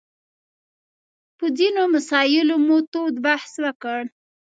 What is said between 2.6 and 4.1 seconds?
مو تود بحث وکړ.